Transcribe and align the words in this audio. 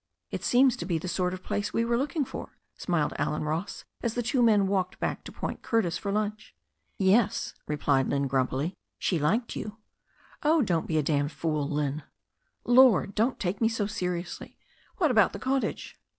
"It 0.31 0.43
seems 0.43 0.75
to 0.77 0.85
be 0.87 0.97
the 0.97 1.07
sort 1.07 1.31
of 1.31 1.43
place 1.43 1.73
we 1.73 1.85
were 1.85 1.95
looking 1.95 2.25
for," 2.25 2.57
•smiled 2.79 3.13
Allen 3.19 3.43
Ross, 3.43 3.85
as 4.01 4.15
the 4.15 4.23
two 4.23 4.41
men 4.41 4.65
walked 4.65 4.99
back 4.99 5.23
to 5.25 5.31
Point 5.31 5.61
Curtis 5.61 5.95
for 5.99 6.11
lunch. 6.11 6.55
"Yes," 6.97 7.53
replied 7.67 8.07
Lynne 8.09 8.27
gnunpily. 8.27 8.73
"She 8.97 9.19
liked 9.19 9.55
you.'* 9.55 9.77
"Oh, 10.41 10.63
don't 10.63 10.87
be 10.87 10.97
a 10.97 11.03
damned 11.03 11.31
fool, 11.33 11.69
Lynne." 11.69 12.01
"Lord! 12.65 13.13
Don't 13.13 13.39
take 13.39 13.61
me 13.61 13.69
so 13.69 13.85
seriously. 13.85 14.57
What 14.97 15.11
about 15.11 15.33
the 15.33 15.39
cot 15.39 15.61
tage?" 15.61 15.99